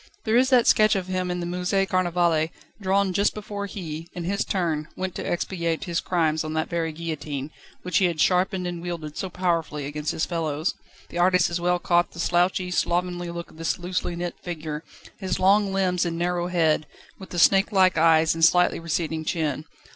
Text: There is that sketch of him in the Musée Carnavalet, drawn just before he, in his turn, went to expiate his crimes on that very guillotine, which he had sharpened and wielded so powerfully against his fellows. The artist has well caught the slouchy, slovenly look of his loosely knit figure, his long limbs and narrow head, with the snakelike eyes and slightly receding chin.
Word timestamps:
There 0.23 0.35
is 0.35 0.49
that 0.49 0.65
sketch 0.65 0.95
of 0.95 1.05
him 1.05 1.29
in 1.29 1.41
the 1.41 1.45
Musée 1.45 1.87
Carnavalet, 1.87 2.49
drawn 2.81 3.13
just 3.13 3.35
before 3.35 3.67
he, 3.67 4.09
in 4.13 4.23
his 4.23 4.43
turn, 4.43 4.87
went 4.95 5.13
to 5.13 5.23
expiate 5.31 5.83
his 5.83 5.99
crimes 5.99 6.43
on 6.43 6.53
that 6.53 6.69
very 6.71 6.91
guillotine, 6.91 7.51
which 7.83 7.99
he 7.99 8.05
had 8.05 8.19
sharpened 8.19 8.65
and 8.65 8.81
wielded 8.81 9.15
so 9.15 9.29
powerfully 9.29 9.85
against 9.85 10.11
his 10.11 10.25
fellows. 10.25 10.73
The 11.09 11.19
artist 11.19 11.49
has 11.49 11.61
well 11.61 11.77
caught 11.77 12.13
the 12.13 12.19
slouchy, 12.19 12.71
slovenly 12.71 13.29
look 13.29 13.51
of 13.51 13.59
his 13.59 13.77
loosely 13.77 14.15
knit 14.15 14.33
figure, 14.41 14.83
his 15.19 15.39
long 15.39 15.71
limbs 15.71 16.03
and 16.03 16.17
narrow 16.17 16.47
head, 16.47 16.87
with 17.19 17.29
the 17.29 17.37
snakelike 17.37 17.95
eyes 17.95 18.33
and 18.33 18.43
slightly 18.43 18.79
receding 18.79 19.23
chin. 19.23 19.65